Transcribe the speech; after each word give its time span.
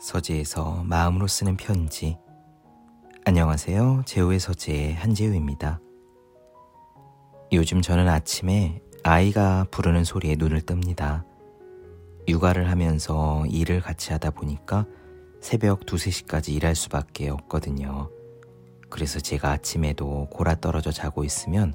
서재에서 0.00 0.84
마음으로 0.84 1.26
쓰는 1.26 1.56
편지. 1.56 2.16
안녕하세요. 3.24 4.02
제우의 4.06 4.38
서재 4.40 4.94
한재우입니다. 4.94 5.80
요즘 7.52 7.82
저는 7.82 8.08
아침에 8.08 8.80
아이가 9.02 9.66
부르는 9.70 10.04
소리에 10.04 10.36
눈을 10.38 10.62
뜹니다. 10.62 11.24
육아를 12.26 12.70
하면서 12.70 13.44
일을 13.46 13.80
같이 13.80 14.12
하다 14.12 14.30
보니까 14.30 14.86
새벽 15.40 15.82
2, 15.82 15.84
3시까지 15.86 16.50
일할 16.50 16.74
수밖에 16.74 17.28
없거든요. 17.28 18.10
그래서 18.90 19.20
제가 19.20 19.50
아침에도 19.50 20.28
골아 20.30 20.56
떨어져 20.56 20.90
자고 20.90 21.24
있으면 21.24 21.74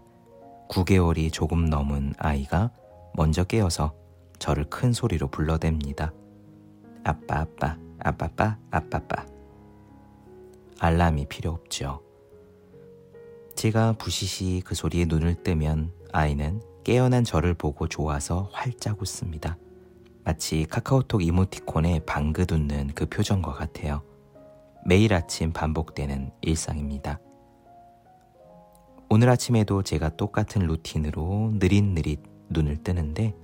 9개월이 0.69 1.31
조금 1.31 1.65
넘은 1.65 2.13
아이가 2.17 2.71
먼저 3.15 3.43
깨어서 3.43 3.93
저를 4.43 4.65
큰 4.65 4.91
소리로 4.91 5.29
불러댑니다. 5.29 6.11
아빠, 7.05 7.39
아빠, 7.39 7.77
아빠빠, 7.97 8.57
아빠빠. 8.71 9.25
알람이 10.79 11.27
필요 11.29 11.51
없죠. 11.51 12.03
제가 13.55 13.93
부시시 13.93 14.61
그 14.65 14.75
소리에 14.75 15.05
눈을 15.05 15.43
뜨면 15.43 15.93
아이는 16.11 16.61
깨어난 16.83 17.23
저를 17.23 17.53
보고 17.53 17.87
좋아서 17.87 18.49
활짝 18.51 19.01
웃습니다. 19.01 19.57
마치 20.25 20.65
카카오톡 20.65 21.23
이모티콘에 21.23 22.01
방긋 22.05 22.51
웃는 22.51 22.89
그 22.95 23.05
표정과 23.05 23.53
같아요. 23.53 24.01
매일 24.85 25.13
아침 25.13 25.53
반복되는 25.53 26.31
일상입니다. 26.41 27.17
오늘 29.09 29.29
아침에도 29.29 29.83
제가 29.83 30.17
똑같은 30.17 30.67
루틴으로 30.67 31.53
느릿느릿 31.53 32.19
눈을 32.49 32.83
뜨는데 32.83 33.41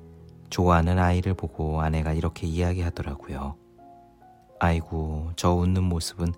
좋아하는 0.49 0.99
아이를 0.99 1.33
보고 1.33 1.81
아내가 1.81 2.13
이렇게 2.13 2.47
이야기하더라고요. 2.47 3.55
아이고, 4.59 5.31
저 5.35 5.53
웃는 5.53 5.83
모습은 5.83 6.33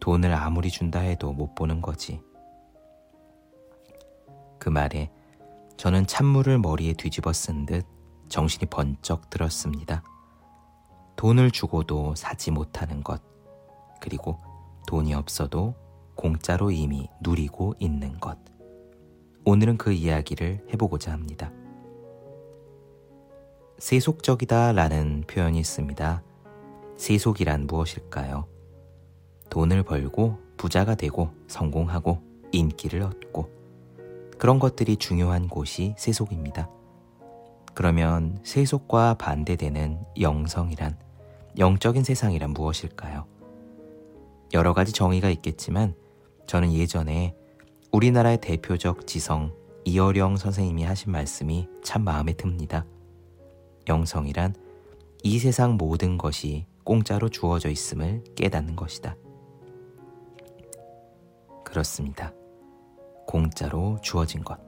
돈을 0.00 0.34
아무리 0.34 0.70
준다 0.70 0.98
해도 1.00 1.32
못 1.32 1.54
보는 1.54 1.80
거지. 1.80 2.20
그 4.58 4.68
말에 4.68 5.10
저는 5.76 6.06
찬물을 6.06 6.58
머리에 6.58 6.92
뒤집어 6.92 7.32
쓴 7.32 7.66
듯 7.66 7.86
정신이 8.28 8.66
번쩍 8.66 9.30
들었습니다. 9.30 10.02
돈을 11.16 11.50
주고도 11.50 12.14
사지 12.14 12.50
못하는 12.50 13.02
것, 13.02 13.22
그리고 14.00 14.38
돈이 14.86 15.14
없어도 15.14 15.74
공짜로 16.14 16.70
이미 16.70 17.08
누리고 17.20 17.74
있는 17.78 18.18
것. 18.18 18.38
오늘은 19.44 19.76
그 19.76 19.92
이야기를 19.92 20.68
해보고자 20.72 21.12
합니다. 21.12 21.50
세속적이다 23.82 24.70
라는 24.74 25.24
표현이 25.26 25.58
있습니다. 25.58 26.22
세속이란 26.96 27.66
무엇일까요? 27.66 28.46
돈을 29.50 29.82
벌고 29.82 30.38
부자가 30.56 30.94
되고 30.94 31.30
성공하고 31.48 32.20
인기를 32.52 33.02
얻고 33.02 33.50
그런 34.38 34.60
것들이 34.60 34.98
중요한 34.98 35.48
곳이 35.48 35.96
세속입니다. 35.98 36.70
그러면 37.74 38.38
세속과 38.44 39.14
반대되는 39.14 39.98
영성이란 40.20 40.96
영적인 41.58 42.04
세상이란 42.04 42.50
무엇일까요? 42.50 43.26
여러 44.52 44.74
가지 44.74 44.92
정의가 44.92 45.28
있겠지만 45.28 45.96
저는 46.46 46.72
예전에 46.72 47.34
우리나라의 47.90 48.40
대표적 48.40 49.08
지성 49.08 49.52
이어령 49.84 50.36
선생님이 50.36 50.84
하신 50.84 51.10
말씀이 51.10 51.68
참 51.82 52.04
마음에 52.04 52.32
듭니다. 52.34 52.86
영성이란 53.88 54.54
이 55.22 55.38
세상 55.38 55.76
모든 55.76 56.18
것이 56.18 56.66
공짜로 56.84 57.28
주어져 57.28 57.68
있음을 57.68 58.24
깨닫는 58.34 58.76
것이다. 58.76 59.16
그렇습니다. 61.64 62.32
공짜로 63.26 63.98
주어진 64.02 64.44
것. 64.44 64.58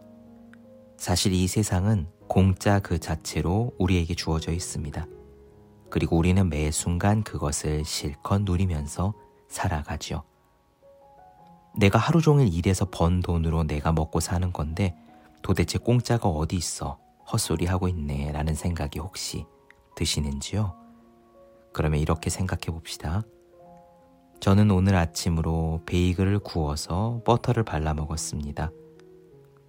사실 0.97 1.33
이 1.33 1.47
세상은 1.47 2.07
공짜 2.29 2.79
그 2.79 2.99
자체로 2.99 3.73
우리에게 3.79 4.15
주어져 4.15 4.53
있습니다. 4.53 5.07
그리고 5.91 6.17
우리는 6.17 6.49
매 6.49 6.71
순간 6.71 7.23
그것을 7.23 7.85
실컷 7.85 8.43
누리면서 8.43 9.13
살아가지요. 9.49 10.23
내가 11.77 11.99
하루 11.99 12.21
종일 12.21 12.53
일해서 12.53 12.87
번 12.91 13.21
돈으로 13.21 13.65
내가 13.65 13.93
먹고 13.93 14.21
사는 14.21 14.53
건데 14.53 14.97
도대체 15.43 15.79
공짜가 15.79 16.29
어디 16.29 16.57
있어? 16.57 16.99
헛소리 17.33 17.67
하고 17.67 17.89
있네. 17.89 18.33
라는 18.33 18.55
생각이 18.55 18.99
혹시 18.99 19.47
드시는지요? 19.97 20.75
그러면 21.73 22.01
이렇게 22.01 22.31
생각해 22.31 22.67
봅시다. 22.67 23.23
저는 24.41 24.71
오늘 24.71 24.95
아침으로 24.95 25.83
베이글을 25.87 26.41
구워서 26.41 27.23
버터를 27.25 27.65
발라 27.65 27.95
먹었습니다. 27.95 28.71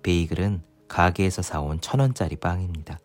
베이글은 0.03 0.61
가게에서 0.87 1.41
사온 1.41 1.79
천 1.81 1.99
원짜리 1.99 2.35
빵입니다. 2.35 2.99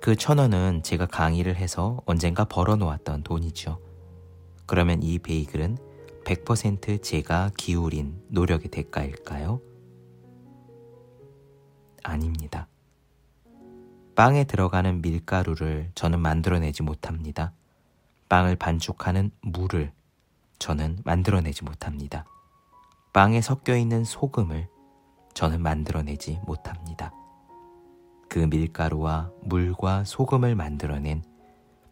그 0.00 0.14
천 0.14 0.38
원은 0.38 0.82
제가 0.82 1.06
강의를 1.06 1.56
해서 1.56 2.00
언젠가 2.06 2.44
벌어 2.44 2.76
놓았던 2.76 3.22
돈이죠. 3.24 3.80
그러면 4.66 5.02
이 5.02 5.18
베이글은 5.18 5.78
100% 6.24 7.02
제가 7.02 7.50
기울인 7.56 8.22
노력의 8.28 8.68
대가일까요? 8.70 9.60
아닙니다. 12.02 12.68
빵에 14.16 14.44
들어가는 14.44 15.02
밀가루를 15.02 15.90
저는 15.94 16.20
만들어내지 16.20 16.82
못합니다. 16.82 17.52
빵을 18.30 18.56
반죽하는 18.56 19.30
물을 19.42 19.92
저는 20.58 21.00
만들어내지 21.04 21.64
못합니다. 21.64 22.24
빵에 23.12 23.42
섞여 23.42 23.76
있는 23.76 24.04
소금을 24.04 24.68
저는 25.34 25.60
만들어내지 25.60 26.40
못합니다. 26.46 27.12
그 28.30 28.38
밀가루와 28.38 29.30
물과 29.42 30.04
소금을 30.04 30.54
만들어낸 30.54 31.22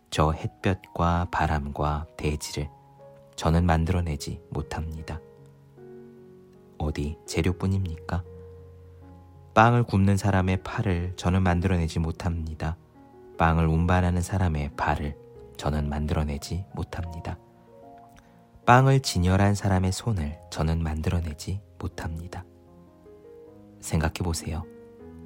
저 0.08 0.32
햇볕과 0.32 1.28
바람과 1.30 2.06
대지를 2.16 2.70
저는 3.36 3.66
만들어내지 3.66 4.40
못합니다. 4.48 5.20
어디 6.78 7.18
재료뿐입니까? 7.26 8.24
빵을 9.54 9.84
굽는 9.84 10.16
사람의 10.16 10.64
팔을 10.64 11.12
저는 11.14 11.42
만들어내지 11.42 12.00
못합니다. 12.00 12.76
빵을 13.38 13.68
운반하는 13.68 14.20
사람의 14.20 14.70
발을 14.76 15.16
저는 15.56 15.88
만들어내지 15.88 16.64
못합니다. 16.74 17.38
빵을 18.66 19.00
진열한 19.00 19.54
사람의 19.54 19.92
손을 19.92 20.40
저는 20.50 20.82
만들어내지 20.82 21.60
못합니다. 21.78 22.44
생각해 23.80 24.14
보세요. 24.24 24.64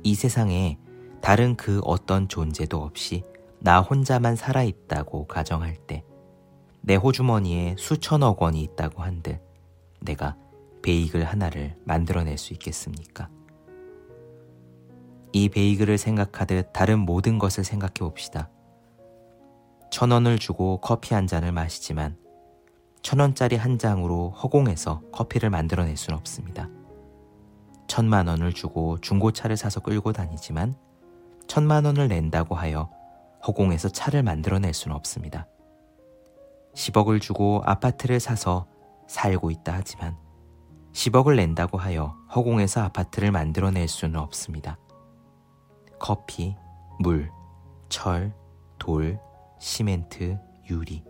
이 0.03 0.15
세상에 0.15 0.79
다른 1.23 1.57
그 1.57 1.81
어떤 1.85 2.29
존재도 2.29 2.83
없이 2.83 3.25
나 3.61 3.81
혼자만 3.81 4.37
살아있다고 4.37 5.27
가정할 5.27 5.77
때, 5.87 6.05
내 6.83 6.97
호주머니에 6.97 7.77
수천억 7.79 8.43
원이 8.43 8.61
있다고 8.63 9.03
한들 9.03 9.41
내가 10.01 10.37
베이글 10.83 11.25
하나를 11.25 11.77
만들어낼 11.85 12.37
수 12.37 12.53
있겠습니까? 12.53 13.31
이 15.33 15.49
베이글을 15.49 15.99
생각하듯 15.99 16.73
다른 16.73 16.99
모든 17.01 17.39
것을 17.39 17.65
생각해 17.65 17.95
봅시다. 17.99 18.51
천 19.91 20.11
원을 20.11 20.39
주고 20.39 20.81
커피 20.81 21.15
한 21.15 21.27
잔을 21.27 21.53
마시지만 21.53 22.17
천 23.03 23.21
원짜리 23.21 23.57
한 23.57 23.79
장으로 23.79 24.31
허공에서 24.31 25.03
커피를 25.13 25.51
만들어낼 25.51 25.97
수는 25.97 26.19
없습니다. 26.19 26.69
천만 27.87 28.27
원을 28.27 28.53
주고 28.53 28.99
중고차를 29.01 29.57
사서 29.57 29.81
끌고 29.81 30.13
다니지만 30.13 30.75
천만 31.47 31.85
원을 31.85 32.09
낸다고 32.09 32.55
하여 32.55 32.91
허공에서 33.47 33.89
차를 33.89 34.23
만들어낼 34.23 34.75
수는 34.75 34.95
없습니다. 34.97 35.47
10억을 36.75 37.21
주고 37.21 37.63
아파트를 37.65 38.21
사서 38.21 38.67
살고 39.09 39.51
있다 39.51 39.73
하지만 39.75 40.17
10억을 40.93 41.37
낸다고 41.37 41.79
하여 41.79 42.17
허공에서 42.35 42.83
아파트를 42.83 43.31
만들어낼 43.31 43.89
수는 43.89 44.21
없습니다. 44.21 44.79
커피, 45.99 46.55
물, 47.01 47.31
철, 47.89 48.33
돌, 48.79 49.19
시멘트, 49.59 50.39
유리. 50.71 51.03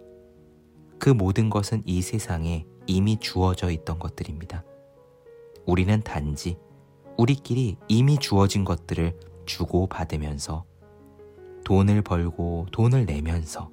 그 0.99 1.11
모든 1.11 1.50
것은 1.50 1.82
이 1.85 2.02
세상에 2.02 2.67
이미 2.87 3.19
주어져 3.19 3.70
있던 3.70 3.99
것들입니다. 3.99 4.64
우리는 5.67 6.00
단지 6.02 6.58
우리끼리 7.17 7.76
이미 7.88 8.19
주어진 8.19 8.64
것들을 8.64 9.19
주고 9.44 9.87
받으면서 9.87 10.64
돈을 11.64 12.02
벌고 12.02 12.67
돈을 12.73 13.05
내면서 13.05 13.70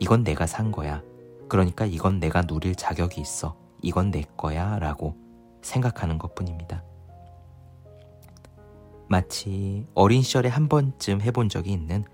이건 0.00 0.24
내가 0.24 0.46
산 0.46 0.72
거야. 0.72 1.02
그러니까 1.48 1.86
이건 1.86 2.20
내가 2.20 2.42
누릴 2.42 2.74
자격이 2.74 3.20
있어. 3.20 3.56
이건 3.82 4.10
내 4.10 4.24
거야. 4.36 4.78
라고 4.78 5.16
생각하는 5.62 6.18
것 6.18 6.34
뿐입니다. 6.34 6.84
마치 9.08 9.86
어린 9.94 10.22
시절에 10.22 10.48
한 10.48 10.68
번쯤 10.68 11.22
해본 11.22 11.48
적이 11.48 11.72
있는 11.72 12.04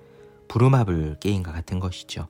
부루마블 0.49 1.17
게임과 1.19 1.53
같은 1.53 1.81
것이죠. 1.81 2.29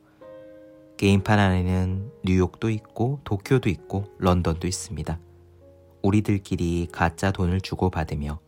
게임판 0.97 1.39
안에는 1.39 2.11
뉴욕도 2.25 2.71
있고 2.71 3.21
도쿄도 3.25 3.69
있고 3.69 4.07
런던도 4.19 4.67
있습니다. 4.67 5.19
우리들끼리 6.03 6.89
가짜 6.91 7.31
돈을 7.31 7.61
주고받으며 7.61 8.39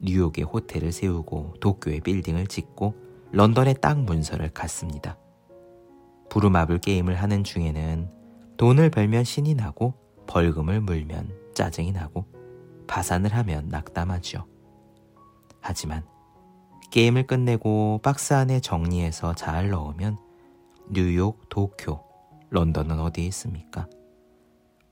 뉴욕에 0.00 0.42
호텔을 0.42 0.92
세우고 0.92 1.54
도쿄에 1.60 2.00
빌딩을 2.00 2.46
짓고 2.46 2.94
런던에 3.32 3.74
땅 3.74 4.04
문서를 4.04 4.50
갖습니다. 4.50 5.16
부루마블 6.30 6.78
게임을 6.78 7.14
하는 7.16 7.44
중에는 7.44 8.10
돈을 8.56 8.90
벌면 8.90 9.24
신이 9.24 9.54
나고 9.54 9.94
벌금을 10.26 10.80
물면 10.80 11.32
짜증이 11.54 11.92
나고 11.92 12.24
파산을 12.86 13.34
하면 13.34 13.68
낙담하죠. 13.68 14.46
하지만 15.60 16.04
게임을 16.90 17.26
끝내고 17.26 18.00
박스 18.02 18.34
안에 18.34 18.60
정리해서 18.60 19.34
잘 19.34 19.70
넣으면 19.70 20.18
뉴욕, 20.88 21.48
도쿄, 21.48 22.02
런던은 22.50 22.98
어디에 22.98 23.24
있습니까? 23.26 23.88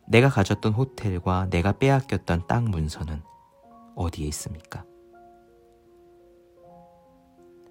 내가 0.07 0.29
가졌던 0.29 0.73
호텔과 0.73 1.49
내가 1.51 1.73
빼앗겼던 1.73 2.47
땅 2.47 2.65
문서는 2.67 3.23
어디에 3.97 4.27
있습니까? 4.29 4.85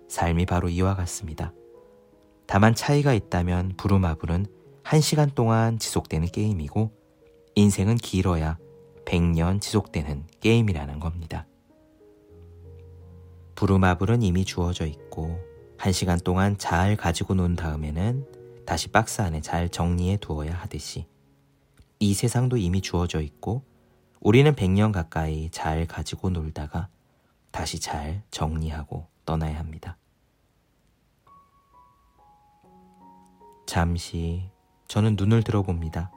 삶이 0.09 0.45
바로 0.45 0.69
이와 0.69 0.95
같습니다. 0.95 1.53
다만 2.45 2.75
차이가 2.75 3.13
있다면 3.13 3.73
부루마블은 3.77 4.45
1시간 4.83 5.35
동안 5.35 5.79
지속되는 5.79 6.27
게임이고 6.29 6.91
인생은 7.55 7.95
길어야 7.95 8.57
100년 9.05 9.59
지속되는 9.59 10.27
게임이라는 10.39 10.99
겁니다. 10.99 11.47
부루마블은 13.57 14.21
이미 14.21 14.45
주어져 14.45 14.86
있고 14.86 15.44
1시간 15.80 16.24
동안 16.24 16.59
잘 16.59 16.95
가지고 16.95 17.33
논 17.33 17.56
다음에는 17.56 18.63
다시 18.68 18.88
박스 18.89 19.19
안에 19.24 19.42
잘 19.42 19.68
정리해 19.68 20.18
두어야 20.18 20.54
하듯이 20.54 21.07
이 22.00 22.13
세상도 22.13 22.57
이미 22.57 22.81
주어져 22.81 23.19
있고 23.19 23.63
우리는 24.19 24.54
100년 24.54 24.92
가까이 24.92 25.50
잘 25.50 25.88
가지고 25.88 26.30
놀다가 26.30 26.88
다시 27.50 27.80
잘 27.80 28.21
정리하고 28.30 29.07
떠나야 29.25 29.57
합니다. 29.57 29.98
잠시 33.65 34.51
저는 34.88 35.15
눈을 35.18 35.42
들어봅니다. 35.42 36.12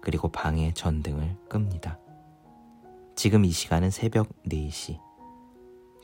그리고 0.00 0.28
방의 0.28 0.72
전등을 0.74 1.48
끕니다. 1.48 1.98
지금 3.16 3.44
이 3.44 3.50
시간은 3.50 3.90
새벽 3.90 4.28
4시. 4.44 5.07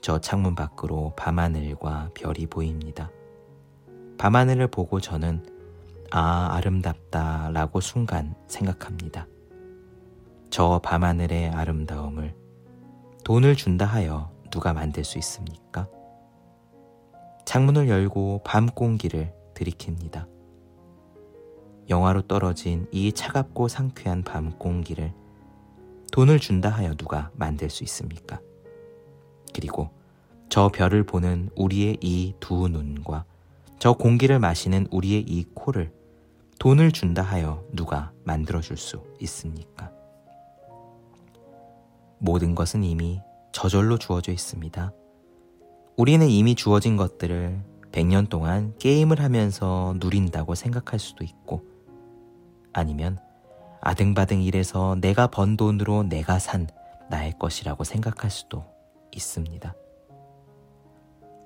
저 0.05 0.19
창문 0.19 0.55
밖으로 0.55 1.15
밤하늘과 1.17 2.11
별이 2.13 2.47
보입니다. 2.47 3.11
밤하늘을 4.19 4.69
보고 4.69 5.01
저는 5.01 5.47
아, 6.11 6.51
아름답다 6.53 7.49
라고 7.55 7.81
순간 7.81 8.35
생각합니다. 8.47 9.27
저 10.51 10.79
밤하늘의 10.85 11.49
아름다움을 11.49 12.37
돈을 13.25 13.57
준다 13.57 13.87
하여 13.87 14.31
누가 14.51 14.75
만들 14.75 15.05
수 15.05 15.17
있습니까? 15.17 15.89
창문을 17.47 17.89
열고 17.89 18.43
밤 18.45 18.67
공기를 18.67 19.33
들이킵니다. 19.55 20.29
영화로 21.89 22.27
떨어진 22.27 22.87
이 22.93 23.11
차갑고 23.11 23.69
상쾌한 23.69 24.23
밤 24.23 24.51
공기를 24.59 25.15
돈을 26.13 26.41
준다 26.41 26.69
하여 26.69 26.93
누가 26.95 27.31
만들 27.37 27.71
수 27.71 27.85
있습니까? 27.85 28.39
그리고 29.55 29.91
저 30.49 30.69
별을 30.69 31.05
보는 31.05 31.51
우리의 31.57 31.99
이 32.01 32.35
두 32.41 32.69
눈과 32.69 33.25
저 33.79 33.93
공기를 33.95 34.39
마시는 34.39 34.87
우리의 34.91 35.23
이 35.23 35.45
코를 35.55 35.93
돈을 36.59 36.93
준다 36.93 37.23
하여 37.23 37.65
누가 37.73 38.13
만들어줄 38.25 38.77
수 38.77 39.03
있습니까? 39.21 39.91
모든 42.19 42.55
것은 42.55 42.85
이미 42.85 43.21
저절로 43.53 43.99
주어져 43.99 44.33
있습니다. 44.33 44.93
우리는 45.97 46.29
이미 46.29 46.55
주어진 46.55 46.97
것들을 46.97 47.63
100년 47.93 48.29
동안 48.29 48.75
게임을 48.79 49.21
하면서 49.21 49.95
누린다고 49.99 50.55
생각할 50.55 50.99
수도 50.99 51.23
있고, 51.23 51.65
아니면 52.73 53.19
아등바등 53.81 54.43
일해서 54.43 54.97
내가 55.01 55.27
번 55.27 55.57
돈으로 55.57 56.05
내가 56.05 56.39
산 56.39 56.67
나의 57.11 57.35
것이라고 57.39 57.85
생각할 57.85 58.31
수도 58.31 58.65
있습니다. 59.15 59.75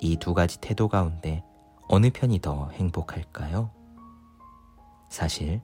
이 0.01 0.17
두 0.17 0.35
가지 0.35 0.61
태도 0.61 0.89
가운데 0.89 1.43
어느 1.89 2.11
편이 2.13 2.41
더 2.41 2.69
행복할까요? 2.71 3.71
사실 5.11 5.61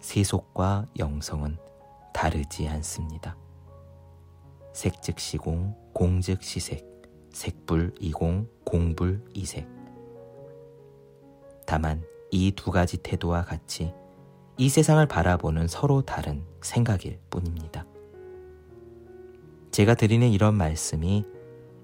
세속과 0.00 0.86
영성은 0.98 1.56
다르지 2.12 2.68
않습니다. 2.68 3.36
색즉 4.74 5.18
시공, 5.18 5.74
공즉 5.92 6.42
시색, 6.42 6.86
색불 7.32 7.94
이공, 8.00 8.48
공불 8.64 9.24
이색. 9.34 9.68
다만 11.66 12.04
이 12.30 12.52
두 12.52 12.70
가지 12.70 12.98
태도와 12.98 13.42
같이 13.42 13.92
이 14.56 14.68
세상을 14.68 15.04
바라보는 15.06 15.66
서로 15.66 16.02
다른 16.02 16.44
생각일 16.62 17.18
뿐입니다. 17.30 17.86
제가 19.74 19.96
드리는 19.96 20.30
이런 20.30 20.54
말씀이 20.54 21.24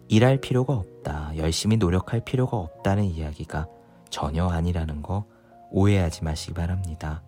일할 0.06 0.40
필요가 0.40 0.74
없다, 0.74 1.36
열심히 1.36 1.76
노력할 1.76 2.20
필요가 2.24 2.56
없다는 2.56 3.02
이야기가 3.02 3.66
전혀 4.10 4.46
아니라는 4.46 5.02
거 5.02 5.26
오해하지 5.72 6.22
마시기 6.22 6.54
바랍니다. 6.54 7.24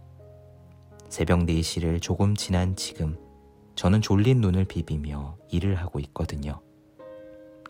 새벽 1.09 1.41
4시를 1.41 2.01
조금 2.01 2.37
지난 2.37 2.77
지금 2.77 3.19
저는 3.75 4.03
졸린 4.03 4.41
눈을 4.41 4.65
비비며 4.65 5.37
일을 5.51 5.75
하고 5.75 5.99
있거든요. 5.99 6.61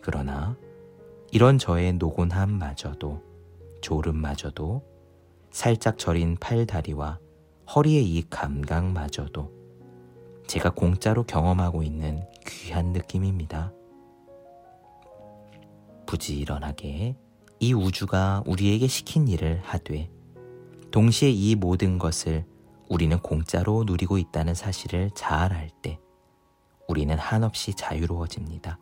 그러나 0.02 0.58
이런 1.30 1.56
저의 1.56 1.94
노곤함마저도 1.94 3.22
졸음마저도 3.80 4.82
살짝 5.50 5.96
저린 5.96 6.36
팔다리와 6.38 7.20
허리의 7.74 8.04
이 8.04 8.28
감각마저도 8.28 9.61
제가 10.52 10.68
공짜로 10.68 11.22
경험하고 11.24 11.82
있는 11.82 12.22
귀한 12.46 12.92
느낌입니다. 12.92 13.72
부지런하게 16.04 17.16
이 17.58 17.72
우주가 17.72 18.42
우리에게 18.44 18.86
시킨 18.86 19.28
일을 19.28 19.62
하되 19.64 20.10
동시에 20.90 21.30
이 21.30 21.54
모든 21.54 21.98
것을 21.98 22.44
우리는 22.90 23.18
공짜로 23.20 23.84
누리고 23.84 24.18
있다는 24.18 24.52
사실을 24.52 25.10
잘 25.14 25.54
알 25.54 25.70
때 25.80 25.98
우리는 26.86 27.16
한없이 27.16 27.72
자유로워집니다. 27.72 28.78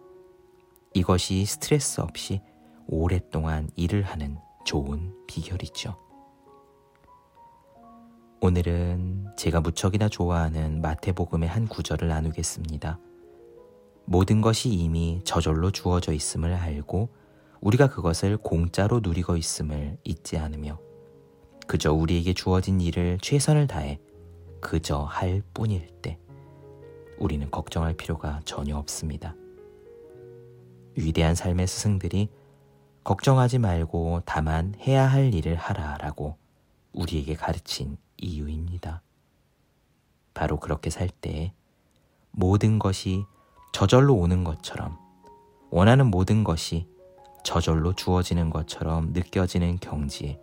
이것이 0.94 1.44
스트레스 1.44 2.00
없이 2.00 2.40
오랫동안 2.88 3.70
일을 3.76 4.02
하는 4.02 4.38
좋은 4.64 5.14
비결이죠. 5.28 6.09
오늘은 8.42 9.26
제가 9.36 9.60
무척이나 9.60 10.08
좋아하는 10.08 10.80
마태복음의 10.80 11.46
한 11.46 11.68
구절을 11.68 12.08
나누겠습니다. 12.08 12.98
모든 14.06 14.40
것이 14.40 14.70
이미 14.70 15.20
저절로 15.24 15.70
주어져 15.70 16.14
있음을 16.14 16.54
알고 16.54 17.10
우리가 17.60 17.90
그것을 17.90 18.38
공짜로 18.38 19.00
누리고 19.00 19.36
있음을 19.36 19.98
잊지 20.04 20.38
않으며 20.38 20.80
그저 21.66 21.92
우리에게 21.92 22.32
주어진 22.32 22.80
일을 22.80 23.18
최선을 23.20 23.66
다해 23.66 24.00
그저 24.62 25.02
할 25.02 25.42
뿐일 25.52 25.88
때 26.00 26.18
우리는 27.18 27.50
걱정할 27.50 27.92
필요가 27.92 28.40
전혀 28.46 28.74
없습니다. 28.78 29.34
위대한 30.96 31.34
삶의 31.34 31.66
스승들이 31.66 32.30
걱정하지 33.04 33.58
말고 33.58 34.22
다만 34.24 34.74
해야 34.80 35.06
할 35.06 35.34
일을 35.34 35.56
하라라고 35.56 36.38
우리에게 36.94 37.34
가르친 37.34 37.98
이유입니다. 38.20 39.02
바로 40.34 40.58
그렇게 40.58 40.90
살때 40.90 41.52
모든 42.30 42.78
것이 42.78 43.24
저절로 43.72 44.14
오는 44.14 44.44
것처럼 44.44 44.98
원하는 45.70 46.06
모든 46.06 46.44
것이 46.44 46.88
저절로 47.44 47.94
주어지는 47.94 48.50
것처럼 48.50 49.12
느껴지는 49.12 49.78
경지에 49.78 50.40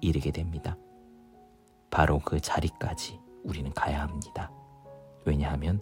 이르게 0.00 0.30
됩니다. 0.30 0.76
바로 1.90 2.18
그 2.18 2.40
자리까지 2.40 3.20
우리는 3.44 3.72
가야 3.72 4.02
합니다. 4.02 4.50
왜냐하면 5.24 5.80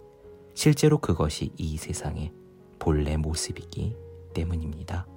실제로 0.53 0.97
그것이 0.97 1.53
이 1.57 1.77
세상의 1.77 2.33
본래 2.79 3.17
모습이기 3.17 3.95
때문입니다. 4.33 5.07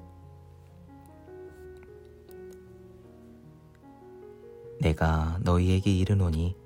내가 4.82 5.38
너희에게 5.42 5.92
이르노니 5.96 6.56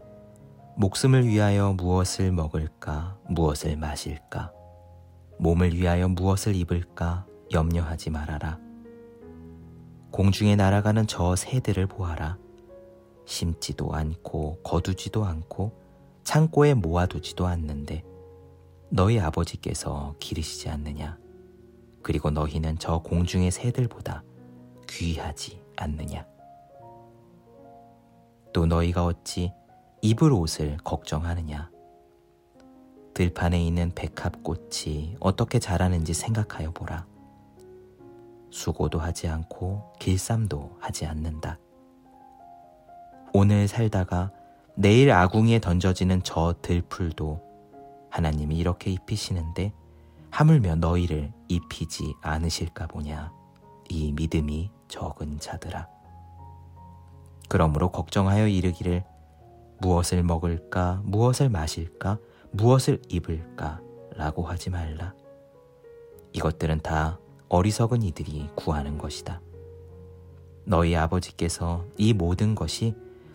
목숨을 0.79 1.27
위하여 1.27 1.75
무엇을 1.75 2.33
먹을까, 2.33 3.19
무엇을 3.29 3.77
마실까, 3.77 4.53
몸을 5.39 5.75
위하여 5.75 6.09
무엇을 6.09 6.57
입을까 6.57 7.27
염려하지 7.53 8.09
말아라. 8.09 8.59
공중에 10.13 10.57
날아가는 10.57 11.07
저 11.07 11.37
새들을 11.37 11.89
보아라. 11.89 12.39
심지도 13.27 13.93
않고 13.93 14.63
거두지도 14.63 15.27
않고 15.27 15.73
창고에 16.25 16.73
모아두지도 16.73 17.47
않는데 17.47 18.03
너희 18.89 19.21
아버지께서 19.21 20.15
기르시지 20.21 20.71
않느냐? 20.71 21.19
그리고 22.03 22.31
너희는 22.31 22.79
저 22.79 22.99
공중의 23.01 23.51
새들보다 23.51 24.23
귀하지 24.89 25.63
않느냐? 25.77 26.27
또 28.57 28.65
너희가 28.65 29.05
어찌 29.05 29.53
입을 30.01 30.33
옷을 30.33 30.79
걱정하느냐? 30.83 31.71
들판에 33.13 33.63
있는 33.63 33.93
백합꽃이 33.95 35.19
어떻게 35.21 35.59
자라는지 35.59 36.15
생각하여 36.15 36.71
보라. 36.71 37.05
수고도 38.51 38.99
하지 38.99 39.29
않고 39.29 39.93
길쌈도 39.99 40.79
하지 40.81 41.05
않는다. 41.05 41.59
오늘 43.35 43.69
살다가 43.69 44.33
내일 44.75 45.13
아궁이에 45.13 45.59
던져지는 45.59 46.23
저 46.23 46.55
들풀도 46.63 47.43
하나님이 48.09 48.57
이렇게 48.57 48.91
입히시는데 48.91 49.75
하물며 50.31 50.77
너희를 50.77 51.31
입히지 51.49 52.15
않으실까 52.23 52.87
보냐. 52.87 53.35
이 53.91 54.13
믿음이 54.13 54.71
적은 54.89 55.41
자들아. 55.41 55.96
그러므로 57.49 57.91
걱정하여 57.91 58.49
이르기를 58.49 59.05
무엇을 59.81 60.23
먹을까, 60.23 61.03
무엇을 61.05 61.49
마실까, 61.49 62.19
무엇을 62.51 63.03
입을까 63.09 63.81
라고 64.15 64.43
하지 64.43 64.71
말라. 64.71 65.15
이것들은 66.33 66.81
다 66.81 67.19
어리석은 67.49 68.03
이들이 68.03 68.51
구하는 68.55 68.99
것이다. 68.99 69.41
너희 70.65 70.97
아버지께서 70.97 71.85
이 71.97 72.13
모든 72.13 72.55
것이 72.55 72.95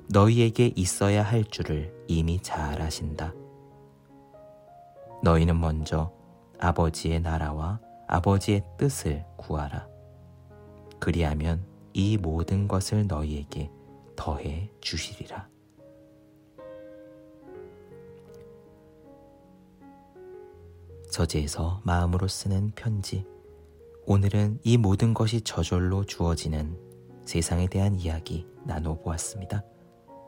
너희에게 0.09 0.73
있어야 0.75 1.23
할 1.23 1.45
줄을 1.45 1.93
이미 2.07 2.41
잘 2.41 2.81
아신다. 2.81 3.33
너희는 5.23 5.59
먼저 5.59 6.11
아버지의 6.59 7.21
나라와 7.21 7.79
아버지의 8.07 8.63
뜻을 8.77 9.23
구하라. 9.37 9.87
그리하면 10.99 11.63
이 11.93 12.17
모든 12.17 12.67
것을 12.67 13.07
너희에게 13.07 13.71
더해 14.21 14.69
주시리라. 14.81 15.49
저지에서 21.09 21.81
마음으로 21.83 22.27
쓰는 22.27 22.71
편지. 22.75 23.25
오늘은 24.05 24.59
이 24.63 24.77
모든 24.77 25.15
것이 25.15 25.41
저절로 25.41 26.05
주어지는 26.05 26.77
세상에 27.25 27.67
대한 27.67 27.95
이야기 27.95 28.47
나눠보았습니다. 28.63 29.63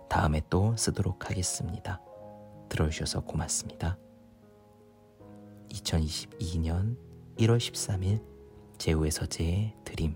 다음에 0.09 0.41
또 0.49 0.75
쓰도록 0.75 1.29
하겠습니다. 1.29 2.01
들어주셔서 2.69 3.25
고맙습니다. 3.25 3.99
2022년 5.69 6.97
1월 7.37 7.57
13일 7.57 8.23
제우의 8.79 9.11
서재의 9.11 9.75
드림 9.85 10.15